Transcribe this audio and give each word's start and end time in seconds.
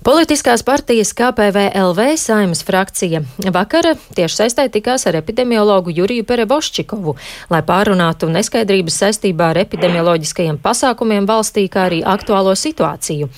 Politiskās 0.00 0.62
partijas 0.64 1.10
KPVLV 1.12 2.14
saimas 2.16 2.62
frakcija. 2.64 3.20
Vakara 3.52 3.90
tieši 4.16 4.38
saistē 4.38 4.64
tikās 4.72 5.04
ar 5.10 5.18
epidemiologu 5.18 5.92
Juriju 5.92 6.24
Pereboščikovu, 6.24 7.12
lai 7.52 7.60
pārunātu 7.68 8.30
neskaidrības 8.32 8.96
saistībā 9.02 9.50
ar 9.52 9.60
epidemioloģiskajiem 9.60 10.56
pasākumiem 10.64 11.28
valstī, 11.28 11.66
kā 11.68 11.84
arī 11.90 12.00
aktuālo 12.00 12.56
situāciju. 12.56 13.28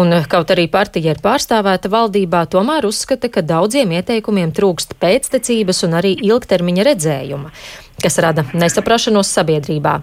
Un 0.00 0.16
kaut 0.24 0.54
arī 0.56 0.64
partija 0.72 1.12
ir 1.12 1.20
pārstāvēta 1.20 1.92
valdībā, 1.92 2.46
tomēr 2.48 2.88
uzskata, 2.88 3.28
ka 3.28 3.44
daudziem 3.44 3.92
ieteikumiem 3.98 4.56
trūkst 4.56 4.96
pēctecības 4.96 5.84
un 5.84 6.00
arī 6.00 6.16
ilgtermiņa 6.30 6.88
redzējuma 6.94 7.52
kas 8.02 8.18
rada 8.20 8.44
nesaprašanos 8.52 9.30
sabiedrībā. 9.32 9.94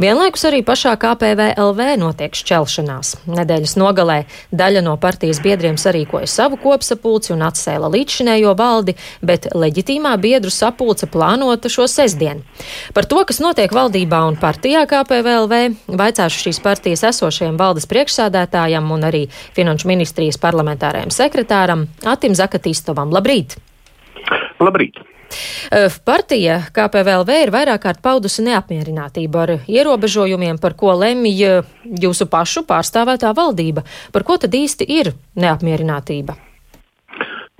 Vienlaikus 0.00 0.46
arī 0.48 0.62
pašā 0.66 0.94
KPVLV 1.00 1.96
notiek 2.00 2.34
šķelšanās. 2.36 3.14
Nedēļas 3.28 3.76
nogalē 3.80 4.18
daļa 4.52 4.82
no 4.86 4.96
partijas 5.00 5.42
biedriem 5.44 5.76
sarīkoja 5.80 6.30
savu 6.30 6.58
kopsapulci 6.62 7.34
un 7.34 7.44
atcēla 7.46 7.90
līdzšinējo 7.92 8.54
valdi, 8.58 8.96
bet 9.20 9.50
leģitīmā 9.52 10.14
biedru 10.22 10.52
sapulce 10.52 11.08
plānota 11.12 11.70
šo 11.72 11.86
sestdienu. 11.90 12.44
Par 12.96 13.08
to, 13.08 13.20
kas 13.28 13.42
notiek 13.44 13.72
valdībā 13.72 14.22
un 14.30 14.38
partijā 14.40 14.86
KPVLV, 14.88 15.62
vaicāšu 16.02 16.46
šīs 16.46 16.62
partijas 16.64 17.04
esošajam 17.12 17.60
valdes 17.60 17.88
priekšsādētājam 17.90 18.90
un 18.94 19.08
arī 19.10 19.26
Finanšu 19.56 19.90
ministrijas 19.90 20.40
parlamentārajam 20.42 21.12
sekretāram 21.12 21.86
Atim 22.08 22.36
Zakatīstovam. 22.38 23.12
Labrīt! 23.12 23.58
Labrīt! 24.62 25.02
Partija 26.06 26.60
KPVLV 26.74 27.36
ir 27.46 27.52
vairāk 27.54 27.82
kārt 27.86 28.02
paudusi 28.04 28.44
neapmierinātību 28.46 29.42
ar 29.42 29.54
ierobežojumiem, 29.66 30.60
par 30.62 30.76
ko 30.78 30.94
lemj 30.98 31.32
jūsu 32.04 32.28
pašu 32.30 32.66
pārstāvētā 32.68 33.34
valdība. 33.36 33.86
Par 34.12 34.26
ko 34.26 34.38
tad 34.40 34.54
īsti 34.56 34.88
ir 35.00 35.12
neapmierinātība? 35.38 36.38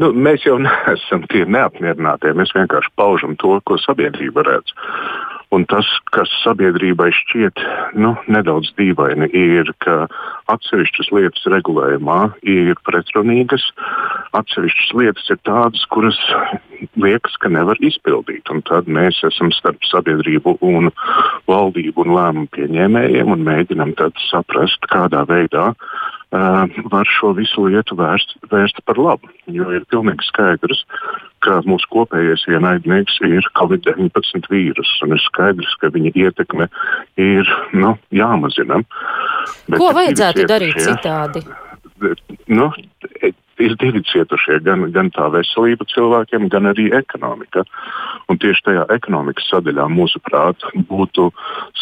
Nu, 0.00 0.10
mēs 0.12 0.46
jau 0.46 0.58
neesam 0.66 1.26
tie 1.32 1.44
neapmierinātie. 1.46 2.34
Mēs 2.38 2.54
vienkārši 2.56 2.94
paužam 2.98 3.36
to, 3.40 3.58
ko 3.68 3.78
sabiedrība 3.82 4.46
redz. 4.48 4.74
Un 5.52 5.66
tas, 5.68 5.84
kas 6.16 6.30
sabiedrībai 6.40 7.10
šķiet 7.12 7.60
nu, 8.00 8.14
nedaudz 8.32 8.70
dīvaini, 8.78 9.28
ir, 9.36 9.68
ka 9.84 10.06
atsevišķas 10.48 11.10
lietas 11.12 11.44
regulējumā 11.52 12.20
ir 12.48 12.72
pretrunīgas, 12.88 13.66
atsevišķas 14.36 14.92
lietas 14.98 15.32
ir 15.32 15.40
tādas, 15.46 15.84
kuras 15.92 16.18
liekas, 17.00 17.36
ka 17.40 17.50
nevar 17.52 17.78
izpildīt. 17.84 18.48
Un 18.52 18.62
tad 18.68 18.88
mēs 18.90 19.20
esam 19.28 19.52
starp 19.54 19.84
sabiedrību 19.88 20.56
un 20.66 20.90
valdību 21.50 22.06
un 22.06 22.14
lēmumu 22.16 22.50
pieņēmējiem 22.56 23.34
un 23.34 23.44
mēģinam 23.46 23.94
saprast, 24.28 24.88
kādā 24.92 25.24
veidā 25.28 25.70
uh, 25.72 26.80
var 26.92 27.08
šo 27.18 27.32
visu 27.36 27.66
lietu 27.68 27.96
vērst, 27.98 28.36
vērst 28.50 28.80
par 28.88 28.98
labu. 28.98 29.30
Jo 29.46 29.70
ir 29.76 29.84
pilnīgi 29.90 30.26
skaidrs, 30.26 30.84
ka 31.44 31.60
mūsu 31.66 31.88
kopējais 31.92 32.46
ienaidnieks 32.50 33.18
ir 33.26 33.46
Covid-19 33.58 34.48
vīruss. 34.50 35.02
Ir 35.06 35.20
skaidrs, 35.26 35.74
ka 35.82 35.92
viņa 35.92 36.14
ietekme 36.14 36.68
ir 37.20 37.52
nu, 37.74 37.96
jāmazina. 38.14 38.80
Bet 39.68 39.78
Ko 39.78 39.92
vajadzētu 39.96 40.48
darīt 40.48 40.80
citādi? 40.82 41.44
Nu, 42.50 42.72
ir 43.62 43.74
divi 43.80 44.02
cietušie, 44.06 44.58
gan, 44.66 44.86
gan 44.94 45.10
tā 45.14 45.28
veselība 45.32 45.86
cilvēkiem, 45.92 46.48
gan 46.52 46.68
arī 46.70 46.88
ekonomika. 46.96 47.64
Un 48.30 48.38
tieši 48.42 48.64
tajā 48.68 48.86
ekonomikas 48.94 49.48
sadaļā, 49.50 49.88
mūsuprāt, 49.92 50.64
būtu 50.88 51.28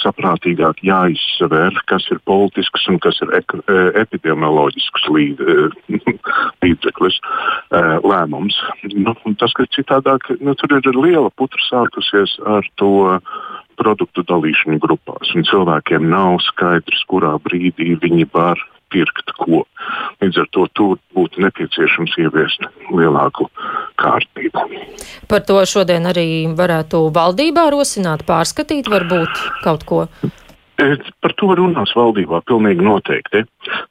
saprātīgāk 0.01 0.83
jāizsver, 0.87 1.77
kas 1.91 2.07
ir 2.13 2.21
politisks 2.29 2.89
un 2.91 3.01
kas 3.03 3.21
ir 3.25 3.35
ek, 3.41 3.55
e, 3.61 3.79
epidemioloģisks 4.03 5.09
līd, 5.15 5.41
e, 5.41 5.97
līdzeklis, 6.65 7.21
e, 7.21 7.85
lēmums. 8.07 8.59
Nu, 8.97 9.15
tas, 9.41 9.55
ka 9.57 9.69
citādāk, 9.77 10.33
nu, 10.41 10.57
tur 10.59 10.79
ir 10.81 10.91
liela 10.97 11.31
putra 11.37 11.63
sākusies 11.69 12.39
ar 12.49 12.67
to 12.81 13.11
produktu 13.81 14.25
dalīšanu 14.29 14.81
grupās. 14.83 15.33
Cilvēkiem 15.51 16.11
nav 16.13 16.41
skaidrs, 16.45 17.05
kurā 17.09 17.37
brīdī 17.41 17.95
viņi 18.01 18.29
var 18.35 18.61
pirkt 18.93 19.33
ko. 19.39 19.65
Līdz 20.21 20.43
ar 20.43 20.51
to 20.57 20.67
tur 20.77 20.99
būtu 21.17 21.43
nepieciešams 21.45 22.17
ieviest 22.21 22.67
lielāku 22.91 23.49
kārtību. 24.01 24.67
Par 25.31 25.47
to 25.49 25.61
šodien 25.69 26.09
arī 26.11 26.29
varētu 26.57 27.07
valdībā 27.15 27.71
rosināt, 27.75 28.27
pārskatīt 28.29 28.91
varbūt 28.91 29.43
kaut 29.65 29.87
ko. 29.89 30.05
E, 30.81 30.97
par 31.21 31.35
to 31.37 31.51
runās 31.59 31.93
valdībā 31.97 32.41
pilnīgi 32.49 32.85
noteikti. 32.85 33.43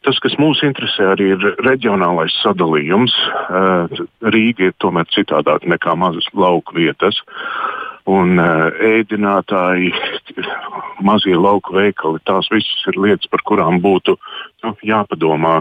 Tas, 0.06 0.18
kas 0.24 0.36
mūs 0.42 0.64
interesē, 0.66 1.12
arī 1.14 1.34
ir 1.36 1.46
reģionālais 1.66 2.34
sadalījums. 2.42 3.14
E, 3.14 3.62
Rīga 4.34 4.70
ir 4.72 4.78
tomēr 4.82 5.10
citādāk 5.14 5.68
nekā 5.70 5.94
mazas 6.00 6.30
lauku 6.34 6.80
vietas. 6.80 7.20
Un 8.10 8.40
uh, 8.42 8.70
ēdinātāji, 8.82 9.92
mazie 11.06 11.36
lauku 11.38 11.76
veikali, 11.78 12.22
tās 12.26 12.50
visas 12.54 12.88
ir 12.90 12.98
lietas, 12.98 13.30
par 13.30 13.44
kurām 13.46 13.82
būtu 13.84 14.16
nu, 14.64 14.74
jāpadomā 14.86 15.60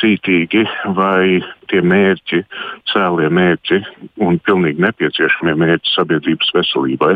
cītīgi, 0.00 0.64
vai 0.96 1.40
tie 1.70 1.80
mērķi, 1.80 2.42
cēlie 2.90 3.30
mērķi 3.32 3.80
un 4.26 4.40
pilnīgi 4.44 4.82
nepieciešamie 4.84 5.54
mērķi 5.62 5.94
sabiedrības 5.94 6.50
veselībai 6.56 7.14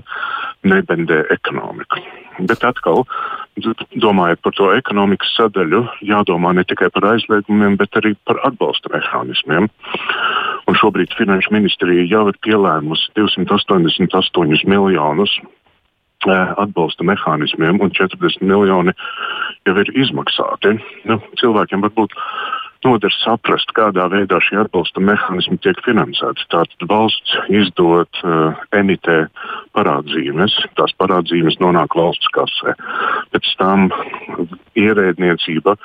nebendē 0.71 1.25
ekonomiku. 1.35 2.03
Bet 2.49 2.65
atkal, 2.67 3.05
domājot 4.03 4.41
par 4.43 4.55
to 4.57 4.71
ekonomikas 4.77 5.31
sadaļu, 5.37 5.83
jādomā 6.07 6.55
ne 6.55 6.65
tikai 6.69 6.91
par 6.95 7.07
aizliegumiem, 7.15 7.77
bet 7.81 7.97
arī 7.99 8.15
par 8.29 8.41
atbalsta 8.47 8.91
mehānismiem. 8.93 9.69
Un 10.69 10.77
šobrīd 10.79 11.15
Finanšu 11.17 11.55
ministrija 11.55 12.07
jau 12.11 12.27
ir 12.29 12.39
pielēmusi 12.45 13.11
288 13.17 14.69
miljonus 14.69 15.39
eh, 15.41 16.53
atbalsta 16.61 17.07
mehānismiem, 17.09 17.81
un 17.81 17.95
40 17.95 18.45
miljoni 18.45 18.95
jau 19.67 19.77
ir 19.83 19.93
izmaksāti. 19.97 20.77
Nu, 21.09 21.21
cilvēkiem 21.41 21.83
varbūt 21.87 22.15
noder 22.87 23.13
saprast, 23.21 23.73
kādā 23.77 24.07
veidā 24.13 24.41
šie 24.45 24.61
atbalsta 24.63 25.03
mehānismi 25.03 25.59
tiek 25.65 25.79
finansēti. 25.87 26.47
Tātad 26.53 26.89
valsts 26.91 27.37
izdod, 27.51 28.11
uh, 28.25 28.59
emitē 28.77 29.25
parādzīmes, 29.77 30.57
tās 30.79 30.95
parādzīmes 31.01 31.59
nonāk 31.63 31.97
valsts 31.99 32.31
kasē. 32.35 32.77
Pēc 33.35 33.55
tam 33.61 33.89
ierēdniecība 34.79 35.77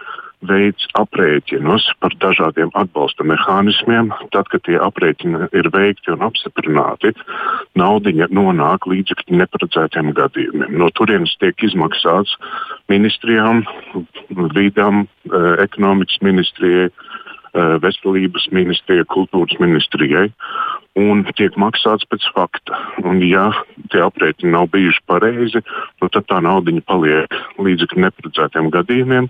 veids 0.47 0.87
aprēķinus 0.99 1.85
par 2.03 2.15
dažādiem 2.21 2.71
atbalsta 2.77 3.25
mehānismiem. 3.27 4.11
Tad, 4.35 4.49
kad 4.51 4.63
tie 4.67 4.79
aprēķini 4.81 5.49
ir 5.55 5.69
veikti 5.73 6.13
un 6.13 6.25
apstiprināti, 6.27 7.13
naudiņa 7.79 8.29
nonāk 8.33 8.87
līdzekļu 8.89 9.39
neparedzētiem 9.41 10.13
gadījumiem. 10.17 10.77
No 10.77 10.89
turienes 10.97 11.33
tiek 11.41 11.57
izmaksāts 11.65 12.35
ministrijām, 12.91 13.63
vidām, 14.53 15.05
eh, 15.05 15.63
ekonomikas 15.65 16.21
ministrijai, 16.21 16.89
eh, 16.89 17.77
veselības 17.81 18.51
ministrijai, 18.51 19.05
kultūras 19.05 19.59
ministrijai 19.59 20.31
un 20.95 21.23
tiek 21.37 21.55
maksāts 21.57 22.05
pēc 22.09 22.25
fakta. 22.35 22.77
Un, 23.03 23.21
ja 23.25 23.49
tie 23.89 24.01
aprēķini 24.05 24.53
nav 24.53 24.69
bijuši 24.73 25.01
pareizi, 25.09 25.61
nu, 26.01 26.09
tad 26.09 26.27
tā 26.29 26.41
nauda 26.41 26.71
paliek 26.85 27.33
līdzekļu 27.57 28.05
neparedzētiem 28.05 28.69
gadījumiem, 28.69 29.29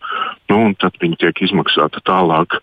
nu, 0.50 0.58
un 0.58 0.75
tad 0.75 1.00
viņi 1.00 1.20
tiek 1.24 1.42
izmaksāti 1.48 2.04
tālāk, 2.04 2.60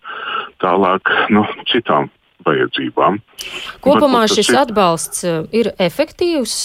tālāk 0.61 1.01
nu, 1.29 1.45
citām 1.71 2.11
vajadzībām. 2.45 3.19
Kopumā 3.83 4.23
šis 4.31 4.49
ir... 4.51 4.59
atbalsts 4.63 5.25
eh, 5.27 5.43
ir 5.61 5.71
efektīvs, 5.81 6.55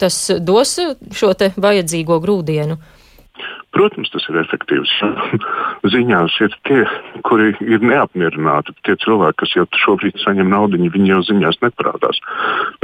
tas 0.00 0.18
dos 0.40 0.78
šo 1.16 1.32
vajadzīgo 1.56 2.18
grūdienu. 2.22 2.78
Protams, 3.72 4.10
tas 4.12 4.26
ir 4.28 4.36
efektīvs. 4.42 4.90
Ziņās 5.94 6.34
ir 6.44 6.56
tie, 6.68 6.82
kuri 7.24 7.52
ir 7.64 7.84
neapmierināti. 7.84 8.74
Tie 8.84 8.96
cilvēki, 9.00 9.38
kas 9.42 9.54
jau 9.56 9.64
šobrīd 9.84 10.20
saņem 10.20 10.50
naudu, 10.52 10.80
viņi 10.92 11.12
jau 11.14 11.22
ziņās 11.30 11.60
neparādās. 11.64 12.20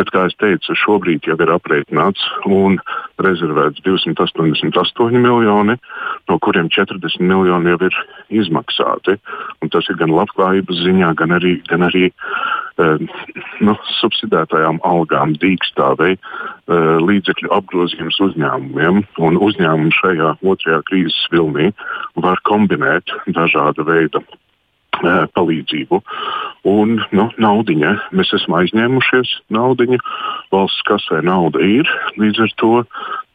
Bet, 0.00 0.12
kā 0.14 0.24
jau 0.26 0.36
teicu, 0.40 0.76
šobrīd 0.80 1.28
jau 1.28 1.36
ir 1.36 1.52
aprēķināts 1.58 2.24
un 2.48 2.78
rezervēts 3.20 3.84
288 3.84 5.20
miljoni, 5.20 5.76
no 6.28 6.38
kuriem 6.44 6.70
40 6.72 7.20
miljoni 7.20 7.74
jau 7.74 7.80
ir 7.90 8.00
izmaksāti. 8.40 9.18
Un 9.60 9.72
tas 9.74 9.88
ir 9.92 10.00
gan 10.00 10.14
labklājības 10.16 10.84
ziņā, 10.86 11.12
gan 11.20 11.36
arī, 11.36 11.58
gan 11.68 11.84
arī 11.84 12.08
uh, 12.08 12.96
nu, 13.60 13.76
subsidētajām 13.98 14.80
algām, 14.88 15.36
dīkstāvei, 15.42 16.16
uh, 16.16 16.96
līdzekļu 17.04 17.52
apgrozījums 17.58 18.20
uzņēmumiem. 18.28 19.04
Un 19.28 19.40
uzņēmumi 19.48 19.94
šajā 19.98 20.34
otrajā 20.42 20.77
šajā 20.78 20.86
krīzes 20.86 21.28
vilnī 21.32 21.72
var 22.16 22.38
kombinēt 22.44 23.10
dažāda 23.26 23.84
veida 23.84 24.20
e, 24.20 25.26
palīdzību. 25.34 26.02
Un 26.64 27.00
nu, 27.12 27.30
naudiņa, 27.38 28.10
mēs 28.12 28.32
esam 28.34 28.54
aizņēmušies 28.60 29.42
naudiņu, 29.50 29.98
valsts 30.52 30.82
kasē 30.86 31.22
nauda 31.22 31.60
ir, 31.60 31.88
līdz 32.18 32.40
ar 32.40 32.54
to 32.56 32.84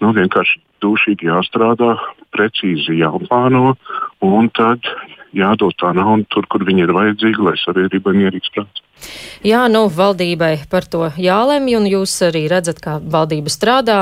nu, 0.01 0.13
vienkārši 0.13 0.59
dūšīgi 0.83 1.29
jāstrādā, 1.29 1.97
precīzi 2.33 2.99
jāplāno 2.99 3.75
un 4.21 4.49
tad 4.49 4.83
jādod 5.33 5.75
tā 5.79 5.91
nauda 5.95 6.27
tur, 6.29 6.47
kur 6.49 6.65
viņi 6.65 6.85
ir 6.85 6.93
vajadzīgi, 6.95 7.43
lai 7.43 7.55
sabiedrībai 7.61 8.15
mierīgi 8.17 8.51
strādātu. 8.51 8.83
Jā, 9.43 9.65
nu, 9.67 9.89
valdībai 9.91 10.53
par 10.71 10.85
to 10.87 11.09
jālemj, 11.19 11.73
un 11.75 11.87
jūs 11.89 12.13
arī 12.29 12.45
redzat, 12.51 12.79
kā 12.83 12.95
valdība 13.01 13.51
strādā. 13.51 13.97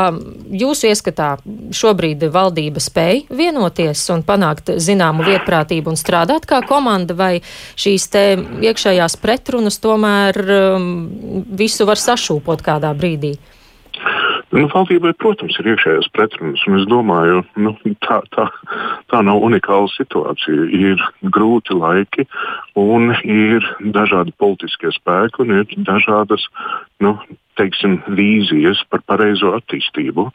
Jūsu 0.54 0.92
ieskatā 0.92 1.32
šobrīd 1.74 2.28
valdība 2.34 2.84
spēj 2.84 3.24
vienoties 3.34 4.04
un 4.14 4.22
panākt 4.28 4.70
zināmu 4.78 5.26
vietprātību 5.26 5.94
un 5.94 5.98
strādāt 5.98 6.46
kā 6.50 6.62
komanda, 6.68 7.18
vai 7.18 7.40
šīs 7.80 8.06
te 8.14 8.26
iekšējās 8.70 9.18
pretrunas 9.24 9.82
tomēr 9.82 10.38
um, 10.60 10.94
visu 11.58 11.90
var 11.90 12.02
sašūpot 12.02 12.62
kādā 12.66 12.94
brīdī? 12.94 13.34
Nu, 14.52 14.66
valdībai, 14.68 15.14
protams, 15.16 15.56
ir 15.62 15.70
iekšējās 15.72 16.10
pretrunas, 16.12 16.64
un 16.68 16.76
es 16.82 16.88
domāju, 16.92 17.40
nu, 17.64 17.72
tā, 18.04 18.18
tā, 18.36 18.50
tā 19.08 19.22
nav 19.24 19.40
unikāla 19.48 19.88
situācija. 19.94 20.66
Ir 20.76 21.04
grūti 21.32 21.78
laiki, 21.78 22.26
un 22.80 23.14
ir 23.24 23.64
dažādi 23.96 24.36
politiskie 24.44 24.92
spēki, 24.98 25.46
un 25.46 25.62
ir 25.62 25.78
dažādas 25.88 26.44
nu, 27.00 27.16
teiksim, 27.60 28.02
vīzijas 28.12 28.84
par 28.92 29.06
pareizo 29.08 29.54
attīstību. 29.56 30.28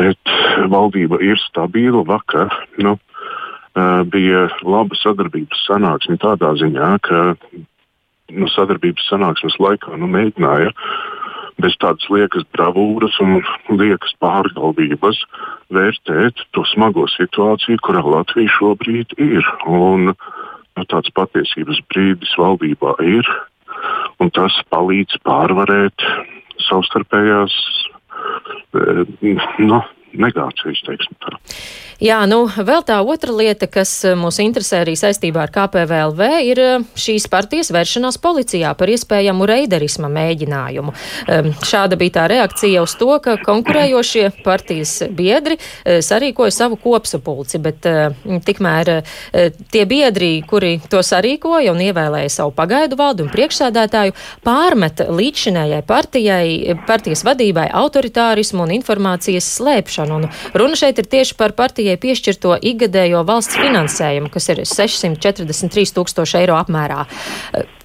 Bet 0.00 0.32
valdība 0.72 1.20
ir 1.20 1.36
stabila. 1.44 2.06
Vakar 2.08 2.56
nu, 2.80 2.96
bija 4.12 4.46
laba 4.64 4.96
sadarbības 4.96 5.66
sanāksme 5.68 6.16
tādā 6.24 6.54
ziņā, 6.56 6.90
ka 7.04 7.20
nu, 8.32 8.48
sadarbības 8.56 9.12
sanāksmes 9.12 9.60
laikā 9.60 10.00
nu, 10.00 10.08
mēģināja 10.08 10.72
bez 11.62 11.76
tādas 11.80 12.06
liekas 12.12 12.44
bravūras 12.54 13.16
un 13.24 13.40
liekas 13.80 14.12
pārgalvības 14.22 15.22
vērtēt 15.72 16.42
to 16.56 16.64
smago 16.72 17.06
situāciju, 17.14 17.80
kurā 17.84 18.04
Latvija 18.04 18.52
šobrīd 18.58 19.16
ir. 19.22 19.46
Un, 19.66 20.12
nu, 20.12 20.86
tāds 20.92 21.12
patiesības 21.16 21.80
brīdis 21.92 22.36
valdībā 22.40 22.96
ir, 23.04 23.28
un 24.20 24.32
tas 24.36 24.56
palīdz 24.72 25.20
pārvarēt 25.26 26.06
savstarpējās 26.68 27.56
eh, 28.76 29.04
nu, 29.64 29.80
negācijas. 30.14 30.82
Jā, 31.96 32.18
nu, 32.28 32.42
vēl 32.44 32.82
tā 32.84 32.98
otra 33.00 33.32
lieta, 33.32 33.64
kas 33.72 33.90
eh, 34.04 34.12
mūs 34.18 34.36
interesē 34.44 34.82
arī 34.82 34.92
saistībā 35.00 35.46
ar 35.46 35.52
KPVLV, 35.54 36.26
ir 36.44 36.58
eh, 36.60 36.82
šīs 36.92 37.24
partijas 37.32 37.70
vēršanās 37.72 38.18
policijā 38.20 38.74
par 38.76 38.92
iespējamu 38.92 39.46
reiderisma 39.48 40.10
mēģinājumu. 40.12 40.92
Šāda 41.64 41.96
bija 41.96 42.18
tā 42.18 42.26
reakcija 42.28 42.82
uz 42.84 42.92
to, 43.00 43.08
ka 43.24 43.38
konkurējošie 43.40 44.26
partijas 44.44 44.98
biedri 45.08 45.56
eh, 45.56 46.02
sarīkoja 46.04 46.52
savu 46.52 46.76
kopsapulci, 46.80 47.62
bet 47.64 47.88
tikmēr 48.44 48.90
tie 49.72 49.84
biedri, 49.88 50.30
kuri 50.48 50.76
to 50.90 51.00
sarīkoja 51.04 51.72
un 51.72 51.80
ievēlēja 51.80 52.34
savu 52.36 52.52
pagaidu 52.56 52.98
valdu 53.00 53.24
un 53.24 53.32
priekšsēdētāju, 53.32 54.14
pārmet 54.44 55.00
līdzšinējai 55.08 55.80
partijai, 55.88 56.76
partijas 56.88 57.24
vadībai 57.26 57.70
autoritārismu 57.72 58.66
un 58.66 58.76
informācijas 58.76 59.48
slēpšanu. 59.56 59.95
Un 60.04 60.28
runa 60.52 60.76
šeit 60.76 61.00
ir 61.00 61.08
tieši 61.08 61.38
par 61.40 61.56
partiju 61.56 61.86
Latvijai 61.86 62.00
piešķirto 62.02 62.54
ikgadējo 62.66 63.20
valsts 63.22 63.54
finansējumu, 63.60 64.26
kas 64.34 64.48
ir 64.50 64.62
643 64.66 65.92
tūkstoši 65.94 66.40
eiro 66.40 66.56
apmērā. 66.58 67.04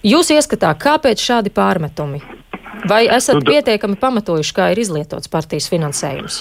Jūs 0.01 0.31
ieskatā, 0.33 0.71
kāpēc 0.73 1.21
šādi 1.21 1.53
pārmetumi? 1.53 2.21
Vai 2.89 3.03
esat 3.05 3.37
nu, 3.37 3.45
pietiekami 3.45 3.99
pamatojuši, 4.01 4.55
kā 4.57 4.71
ir 4.73 4.81
izlietots 4.81 5.29
partijas 5.29 5.69
finansējums? 5.69 6.39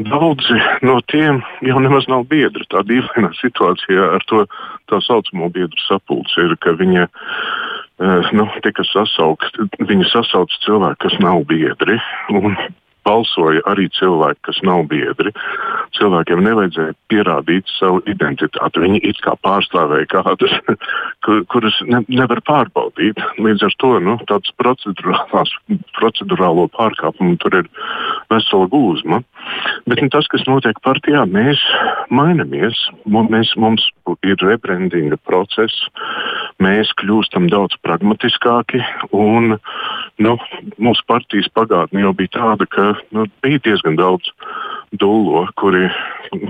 Daudzi 0.00 0.56
no 0.80 0.96
tiem 1.12 1.42
jau 1.60 1.84
nemaz 1.84 2.08
nav 2.08 2.24
biedri. 2.30 2.64
Tā 2.72 2.80
dīvainā 2.88 3.34
situācijā 3.36 4.08
ar 4.16 4.24
to 4.30 4.46
tā 4.88 5.02
saucamo 5.04 5.52
biedru 5.52 5.84
sapulci 5.84 6.40
ir, 6.40 6.56
ka 6.64 6.72
viņa 6.78 7.04
uh, 7.04 8.32
nu, 8.32 8.48
tika 8.64 8.86
sasaukt, 8.88 9.60
viņa 9.76 10.08
sasauc 10.14 10.56
cilvēki, 10.64 11.02
kas 11.04 11.20
nav 11.20 11.44
biedri. 11.52 12.00
Un 12.32 12.56
balsoja 13.08 13.64
arī 13.70 13.88
cilvēki, 13.98 14.44
kas 14.50 14.60
nav 14.68 14.84
biedri. 14.92 15.32
Cilvēkiem 15.98 16.42
nevajadzēja 16.46 16.94
pierādīt 17.10 17.70
savu 17.74 18.02
identitāti. 18.10 18.82
Viņi 18.84 19.00
it 19.08 19.18
kā 19.24 19.34
pārstāvēja 19.44 20.06
kādas, 20.12 20.54
kur, 21.24 21.42
kuras 21.50 21.78
ne, 21.90 22.02
nevar 22.08 22.42
pārbaudīt. 22.46 23.18
Līdz 23.42 23.66
ar 23.68 23.74
to 23.82 23.92
nu, 24.04 24.18
tāds 24.30 24.54
procedurālo 25.98 26.68
pārkāpumu 26.76 27.38
tur 27.42 27.58
ir 27.62 27.70
vesela 28.30 28.70
gūzma. 28.70 29.22
Bet 29.88 30.02
nu, 30.02 30.10
tas, 30.12 30.28
kas 30.30 30.44
notiek 30.48 30.78
partijā, 30.84 31.24
mēs 31.28 31.60
mainamies. 32.14 32.78
Mēs, 33.08 33.54
mums 33.60 33.84
ir 34.26 34.38
rebrandinga 34.42 35.18
process, 35.26 35.74
mēs 36.62 36.92
kļūstam 37.00 37.48
daudz 37.52 37.78
pragmatiskāki. 37.86 38.82
Un, 39.16 39.56
nu, 40.22 40.36
mūsu 40.78 41.06
partijas 41.10 41.48
pagātne 41.56 42.04
jau 42.04 42.14
bija 42.16 42.36
tāda, 42.38 42.68
ka 42.70 42.92
nu, 43.16 43.26
bija 43.44 43.62
diezgan 43.64 43.98
daudz 43.98 44.30
dūlo, 44.96 45.44
kuri, 45.60 45.88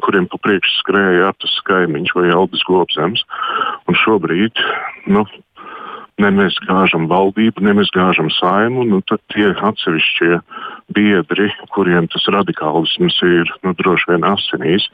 kuriem 0.04 0.28
pa 0.30 0.38
priekšu 0.44 0.80
skrēja 0.82 1.28
Artus 1.32 1.56
Skaimiņš 1.62 2.14
vai 2.16 2.30
Aldis 2.34 2.64
Gobzems. 2.68 3.24
Un 3.88 3.98
šobrīd 3.98 4.62
nu, 5.10 5.24
ne 6.22 6.30
mēs 6.34 6.58
gāžam 6.66 7.06
valdību, 7.10 7.62
ne 7.64 7.74
mēs 7.78 7.90
gāžam 7.94 8.30
saimu, 8.34 8.84
nu, 8.88 9.00
tad 9.06 9.22
tie 9.34 9.50
atsevišķie 9.54 10.38
biedri, 10.94 11.50
kuriem 11.74 12.08
tas 12.12 12.26
radikālisms 12.32 13.18
ir 13.26 13.50
nu, 13.66 13.74
droši 13.78 14.12
vien 14.12 14.26
asinīs, 14.26 14.88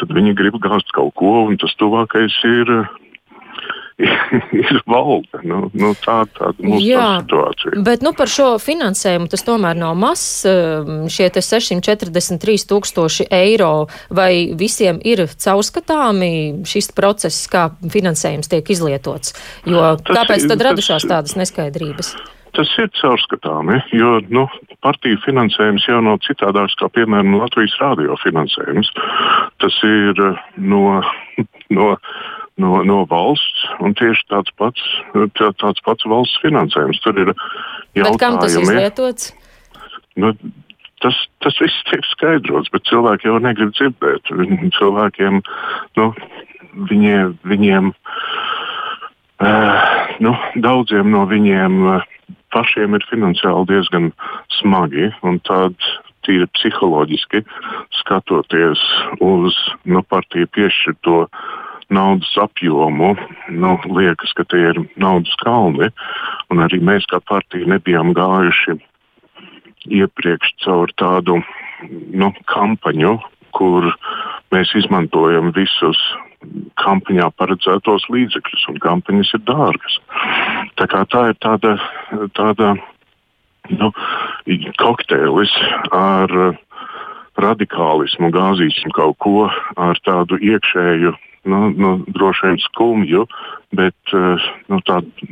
tad 0.00 0.12
viņi 0.16 0.36
grib 0.38 0.58
gāzt 0.62 0.92
kaut 0.96 1.14
ko, 1.20 1.46
un 1.48 1.60
tas 1.60 1.74
tuvākais 1.80 2.36
ir 2.48 2.74
ir 4.62 4.80
valde. 4.88 5.40
Nu, 5.46 5.60
nu, 5.76 5.92
tā 6.00 6.22
tāda 6.36 6.64
mūsu 6.64 6.82
Jā, 6.84 7.06
situācija. 7.22 7.82
Bet 7.86 8.04
nu, 8.04 8.12
par 8.16 8.30
šo 8.30 8.54
finansējumu 8.62 9.30
tas 9.32 9.44
tomēr 9.46 9.78
nav 9.78 9.96
mazs. 10.00 10.46
Um, 10.48 11.06
šie 11.10 11.28
643 11.36 12.66
tūkstoši 12.70 13.28
eiro 13.34 13.88
vai 14.14 14.52
visiem 14.58 15.00
ir 15.06 15.26
caurskatāmi 15.30 16.32
šis 16.68 16.90
process, 16.96 17.46
kā 17.50 17.68
finansējums 17.92 18.50
tiek 18.50 18.72
izlietots? 18.72 19.34
Jo 19.68 19.94
tas 20.00 20.22
kāpēc 20.22 20.44
ir, 20.44 20.52
tad 20.52 20.68
radušās 20.70 21.06
tas, 21.06 21.10
tādas 21.10 21.38
neskaidrības? 21.40 22.14
Tas 22.56 22.70
ir 22.82 22.88
caurskatāmi, 22.98 23.78
jo 23.94 24.16
nu, 24.32 24.46
partiju 24.82 25.20
finansējums 25.22 25.86
jau 25.86 26.00
nav 26.02 26.18
citādāks 26.26 26.74
kā 26.80 26.88
piemēram 26.96 27.36
Latvijas 27.38 27.76
rādio 27.82 28.16
finansējums. 28.24 28.90
Tas 29.62 29.76
ir 29.86 30.24
uh, 30.24 30.40
no, 30.58 30.98
no 31.76 31.92
no, 32.60 32.80
no 32.86 33.02
valsts, 33.10 33.66
un 33.84 33.94
tieši 33.98 34.26
tāds 34.30 34.52
pats, 34.60 34.82
tā, 35.38 35.50
tāds 35.60 35.84
pats 35.86 36.08
valsts 36.08 36.40
finansējums. 36.44 37.00
Tur 37.04 37.20
ir 37.20 37.32
jautājumi. 37.32 38.04
Bet 38.04 38.20
kam 38.22 38.40
tas 38.42 38.56
izlietots? 38.60 39.30
Nu, 40.20 40.34
tas, 41.04 41.16
tas 41.44 41.56
viss 41.62 41.86
tiek 41.90 42.04
skaidrots, 42.12 42.70
bet 42.74 42.86
cilvēki 42.90 43.30
jau 43.30 43.38
negrib 43.42 43.72
dzirdēt. 43.76 44.30
Cilvēkiem, 44.76 45.40
nu, 45.98 46.04
viņiem, 46.90 47.34
viņiem 47.50 47.90
uh, 47.94 47.96
nu, 50.24 50.36
daudziem 50.60 51.10
no 51.14 51.24
viņiem 51.30 51.80
uh, 51.86 52.06
pašiem 52.54 52.94
ir 52.98 53.06
finansiāli 53.10 53.68
diezgan 53.70 54.12
smagi. 54.60 55.10
Tad 55.48 55.76
tīri 56.26 56.46
psiholoģiski 56.58 57.42
skatoties 58.02 58.82
uz 59.24 59.56
nu, 59.88 60.02
partiju 60.04 60.50
piešķirto 60.56 61.16
naudas 61.90 62.30
apjomu, 62.40 63.14
nu, 63.50 63.74
liekas, 63.90 64.32
ka 64.38 64.46
tie 64.48 64.70
ir 64.70 64.80
naudas 65.00 65.34
kalni. 65.42 65.90
Arī 66.54 66.80
mēs 66.84 67.06
kā 67.10 67.20
partija 67.26 67.68
nebijām 67.70 68.14
gājuši 68.16 68.78
iepriekš 69.90 70.54
caur 70.64 70.92
tādu 71.00 71.40
nu, 72.12 72.30
kampaņu, 72.52 73.16
kur 73.56 73.88
mēs 74.54 74.74
izmantojam 74.78 75.50
visus 75.56 75.98
kampaņā 76.80 77.28
paredzētos 77.36 78.06
līdzekļus, 78.12 78.68
un 78.72 78.80
kampaņas 78.80 79.34
ir 79.36 79.44
dārgas. 79.48 79.98
Tā, 80.80 80.86
tā 80.88 81.24
ir 81.32 81.36
tāda, 81.42 81.74
tāda 82.36 82.74
nu, 83.68 83.90
kokteilis 84.80 85.52
ar 85.92 86.32
radikālismu, 87.40 88.30
gāzīsim 88.34 88.92
kaut 88.96 89.18
ko 89.22 89.48
ar 89.50 90.00
tādu 90.04 90.40
iekšēju 90.40 91.14
nu, 91.48 91.70
nu, 91.70 91.94
droši 92.08 92.46
vien 92.48 92.60
skumju, 92.66 93.24
bet 93.76 94.14
eh, 94.16 94.50
nu, 94.68 94.80
tādu 94.86 95.30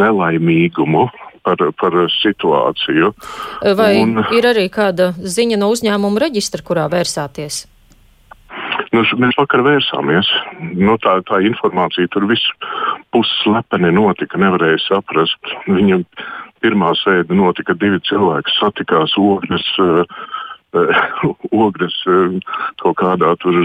nelaimīgumu 0.00 1.08
par, 1.46 1.62
par 1.80 1.96
situāciju. 2.20 3.12
Vai 3.76 3.92
Un, 4.02 4.22
ir 4.36 4.48
arī 4.50 4.68
kāda 4.72 5.12
ziņa 5.16 5.60
no 5.60 5.70
uzņēmuma 5.74 6.26
reģistra, 6.26 6.64
kurā 6.66 6.86
vērsāties? 6.92 7.64
Nu, 8.90 9.04
mēs 9.22 9.36
vakar 9.38 9.62
vērsāmies. 9.62 10.28
Nu, 10.74 10.96
tā, 11.02 11.20
tā 11.28 11.40
informācija 11.46 12.10
tur 12.10 12.26
viss 12.30 12.50
pusslepeni 13.14 13.92
notika, 13.94 14.40
nevarēja 14.40 14.80
saprast. 14.88 15.52
Viņa 15.70 16.00
pirmā 16.60 16.90
sēde 16.98 17.36
notika, 17.36 17.76
divi 17.78 18.00
cilvēki 18.08 18.56
satikās 18.58 19.14
ogles, 19.20 19.68
uh, 19.80 20.02
ogles 21.64 21.96
uh, 22.10 22.34
kaut 22.82 22.98
kādā 23.00 23.32
tur 23.42 23.62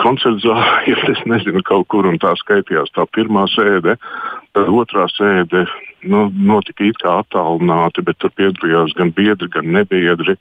koncerta 0.00 0.40
zālē, 0.42 0.78
ja 0.90 1.02
es 1.12 1.20
nezinu, 1.28 1.62
kaut 1.66 1.88
kur 1.92 2.08
un 2.08 2.20
tā 2.22 2.34
skaitījās 2.40 2.92
tā 2.96 3.06
pirmā 3.16 3.46
sēde. 3.52 3.96
Tad 4.56 4.72
otrā 4.72 5.04
sēde 5.12 5.66
nu, 6.06 6.26
notika 6.48 6.86
it 6.86 6.98
kā 7.02 7.18
attālināti, 7.22 8.04
bet 8.06 8.18
tur 8.22 8.32
piedalījās 8.38 8.94
gan 8.96 9.12
biedri, 9.16 9.48
gan 9.52 9.68
nebiedri. 9.74 10.36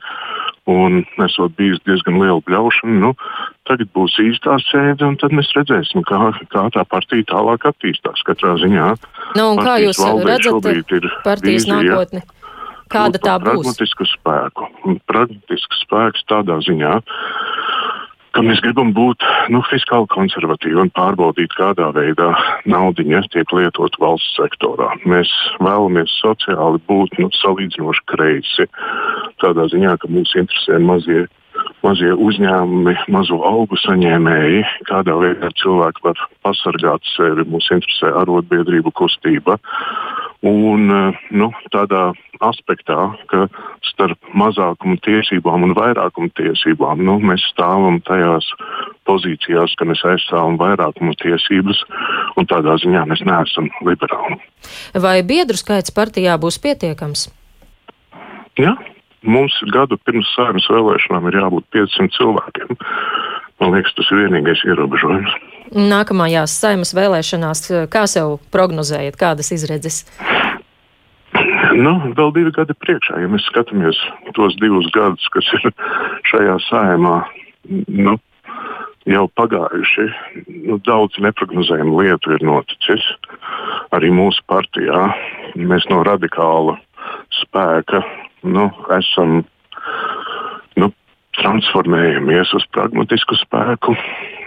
Un 0.69 1.03
esot 1.21 1.53
bijis 1.59 1.81
diezgan 1.85 2.17
liela 2.17 2.39
bļaušana, 2.47 2.95
nu, 3.03 3.11
tagad 3.69 3.91
būs 3.93 4.15
īstā 4.23 4.55
sēde, 4.65 5.05
un 5.05 5.17
tad 5.21 5.35
mēs 5.37 5.51
redzēsim, 5.57 6.01
kā, 6.09 6.31
kā 6.53 6.63
tā 6.73 6.85
partija 6.89 7.27
tālāk 7.29 7.67
attīstās. 7.69 8.23
Katrā 8.25 8.55
ziņā 8.63 8.87
nu, 9.37 9.51
kā 9.61 9.77
jūs 9.83 10.01
redzat 10.25 10.65
partijas 11.27 11.67
vīzija, 11.67 11.83
nākotni? 11.83 12.23
Kāda 12.89 13.21
tā 13.21 13.35
būs? 13.41 13.61
Pragmatisku 13.61 14.05
spēku. 14.09 14.67
Pragmatisks 15.09 15.85
spēks 15.85 16.25
tādā 16.29 16.57
ziņā, 16.65 16.97
ka 18.35 18.43
mēs 18.43 18.59
gribam 18.63 18.91
būt 18.95 19.23
nu, 19.53 19.61
fiskāli 19.69 20.09
konservatīvi 20.11 20.81
un 20.83 20.91
pārbaudīt, 20.95 21.55
kādā 21.55 21.87
veidā 21.95 22.33
naudiņa 22.67 23.23
tiek 23.33 23.53
lietot 23.55 23.95
valsts 24.01 24.35
sektorā. 24.39 24.91
Mēs 25.07 25.31
vēlamies 25.63 26.11
sociāli 26.19 26.81
būt 26.89 27.15
nu, 27.21 27.31
salīdzinoši 27.39 28.05
kreisi. 28.11 28.67
Tādā 29.43 29.69
ziņā, 29.71 29.95
ka 30.01 30.11
mūs 30.11 30.35
interesē 30.41 30.81
mazie, 30.83 31.25
mazie 31.85 32.11
uzņēmumi, 32.27 32.97
mazo 33.15 33.39
algu 33.47 33.79
saņēmēji, 33.85 34.65
kādā 34.91 35.15
veidā 35.21 35.51
cilvēki 35.61 36.03
var 36.09 36.27
pasargāt 36.43 37.07
sevi. 37.15 37.47
Mūs 37.47 37.71
interesē 37.71 38.11
arotbiedrību 38.23 38.91
kustība. 38.99 39.59
Un, 40.45 40.91
nu, 41.33 41.47
tādā 41.73 42.11
aspektā, 42.45 42.97
ka 43.31 43.47
starp 43.87 44.19
mazākumu 44.37 44.99
tiesībām 45.05 45.63
un 45.65 45.73
vairākumu 45.77 46.29
tiesībām 46.37 47.01
nu, 47.07 47.15
mēs 47.23 47.47
stāvam 47.49 47.97
tajās 48.05 48.51
pozīcijās, 49.09 49.73
ka 49.79 49.87
mēs 49.89 50.03
aizstāvam 50.05 50.59
vairākumu 50.61 51.15
tiesības, 51.21 51.81
un 52.37 52.49
tādā 52.51 52.77
ziņā 52.83 53.05
mēs 53.09 53.23
neesam 53.25 53.71
liberāli. 53.87 54.37
Vai 54.93 55.21
biedru 55.25 55.57
skaits 55.57 55.93
partijā 55.95 56.37
būs 56.41 56.59
pietiekams? 56.61 57.29
Jā, 58.61 58.75
mums 59.25 59.57
gadu 59.73 59.97
pirms 60.05 60.29
sārunas 60.37 60.69
vēlēšanām 60.71 61.31
ir 61.31 61.41
jābūt 61.41 61.67
500 61.73 62.13
cilvēkiem. 62.19 62.77
Man 63.63 63.71
liekas, 63.71 63.95
tas 63.95 64.09
ir 64.11 64.25
vienīgais 64.25 64.63
ierobežojums. 64.67 65.35
Nākamajās 65.75 66.53
saimas 66.59 66.93
vēlēšanās, 66.95 67.63
kā 67.91 68.05
sev 68.11 68.37
prognozējat, 68.53 69.17
kādas 69.19 69.51
izredzes? 69.55 70.03
Nu, 71.75 71.95
vēl 72.15 72.31
divi 72.35 72.53
gadi 72.55 72.75
priekšā, 72.77 73.19
ja 73.19 73.31
mēs 73.31 73.47
skatāmies 73.49 73.97
tos 74.37 74.55
divus 74.61 74.87
gadus, 74.95 75.25
kas 75.33 75.49
ir 75.57 75.73
šajā 76.29 76.55
sājumā, 76.67 77.17
nu, 77.91 78.15
jau 79.09 79.25
pagājuši. 79.39 80.05
Nu, 80.69 80.79
daudz 80.85 81.19
neparedzējumu 81.23 81.99
lietu 82.01 82.35
ir 82.35 82.45
noticis. 82.45 83.07
Arī 83.95 84.11
mūsu 84.13 84.43
partijā 84.49 85.09
mēs 85.55 85.87
no 85.91 86.01
radikāla 86.07 86.77
spēka 87.41 88.01
nu, 88.45 88.69
esam 88.97 89.43
transformējamies 91.41 92.53
uz 92.57 92.65
pragmatisku 92.75 93.37
spēku. 93.39 93.95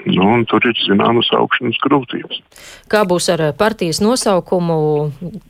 Nu, 0.09 0.27
tur 0.49 0.65
ir 0.65 0.79
zināmas 0.87 1.29
augšanas 1.37 1.79
grūtības. 1.85 2.41
Kā 2.89 3.03
būs 3.09 3.29
ar 3.35 3.43
partijas 3.59 4.01
nosaukumu? 4.01 4.79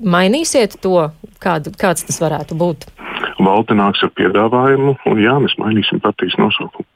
Mainīsiet 0.03 0.79
to, 0.83 1.11
kād, 1.43 1.71
kāds 1.79 2.09
tas 2.09 2.19
varētu 2.23 2.59
būt? 2.59 2.89
Valde 3.39 3.77
nāks 3.79 4.03
ar 4.03 4.15
piedāvājumu, 4.19 4.97
un 5.07 5.21
jā, 5.23 5.37
mēs 5.45 5.55
mainīsim 5.61 6.03
partijas 6.03 6.39
nosaukumu. 6.41 6.89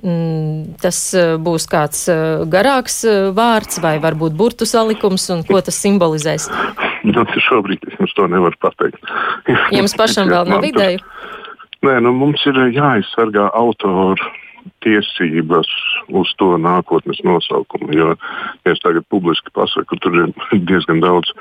Mm, 0.00 0.78
tas 0.80 0.98
eh, 1.12 1.34
būs 1.36 1.66
kāds 1.68 2.06
eh, 2.08 2.46
garāks 2.48 3.02
eh, 3.04 3.28
vārds 3.36 3.76
vai 3.84 3.98
varbūt 4.00 4.32
burtu 4.32 4.64
salikums, 4.64 5.26
un 5.34 5.44
ko 5.44 5.60
tas 5.60 5.78
simbolizēs? 5.84 6.48
Nu, 7.02 7.18
šobrīd 7.18 7.82
es 7.90 7.96
jums 7.98 8.12
to 8.14 8.28
nevaru 8.30 8.54
pateikt. 8.62 9.08
Jums 9.74 9.96
pašam 9.98 10.28
vēl 10.32 10.46
nav 10.46 10.62
ideju? 10.62 11.00
Nē, 11.82 11.98
nu, 12.04 12.12
mums 12.14 12.44
ir 12.46 12.58
jāaizsargā 12.76 13.48
autoru 13.58 14.30
tiesības 14.84 15.68
uz 16.14 16.30
to 16.38 16.52
nākotnes 16.60 17.18
nosaukumu. 17.26 17.90
Jo, 17.96 18.12
ja 18.62 18.74
es 18.74 18.82
tagad 18.84 19.06
publiski 19.10 19.50
pasaku, 19.56 19.98
tur 20.02 20.18
ir 20.20 20.62
diezgan 20.68 21.02
daudz 21.02 21.32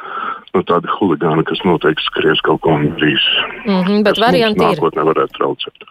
nu, 0.55 0.63
tādu 0.65 0.89
huligānu, 0.97 1.45
kas 1.47 1.61
noteikti 1.67 2.05
skries 2.07 2.41
kaut 2.47 2.63
ko 2.65 2.77
darīs. 2.81 3.27
Mm 3.65 3.83
-hmm, 3.83 4.03
bet 4.07 4.21
varianti 4.21 4.63
ir. 4.63 4.73
Nākotnē 4.73 5.05
varētu 5.11 5.37
traucēt. 5.37 5.85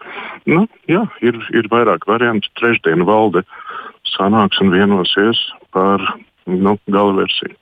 Nu, 0.45 0.67
jā, 0.87 1.05
ir, 1.21 1.39
ir 1.53 1.71
vairāk 1.71 2.07
variantu. 2.07 2.51
Trešdien 2.59 3.05
valde 3.05 3.43
sanāks 4.17 4.61
un 4.61 4.71
vienosies 4.71 5.39
par 5.71 5.99
nu, 6.45 6.77
gala 6.87 7.13
versiju. 7.23 7.55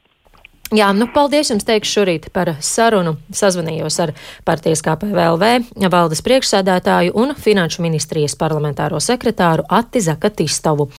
Jā, 0.70 0.92
nu, 0.94 1.08
paldies 1.10 1.50
jums 1.50 1.66
teikšu 1.66 1.96
šorīt 1.98 2.28
par 2.30 2.52
sarunu. 2.62 3.16
Sazvanījos 3.34 3.96
ar 4.04 4.12
partijas 4.46 4.84
KPVLV 4.86 5.48
valdes 5.90 6.22
priekšsēdētāju 6.28 7.16
un 7.18 7.34
finanšu 7.34 7.82
ministrijas 7.82 8.38
parlamentāro 8.38 9.02
sekretāru 9.02 9.66
Atti 9.66 10.04
Zakatistavu. 10.06 10.86